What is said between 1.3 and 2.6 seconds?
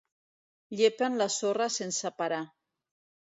sorra sense parar.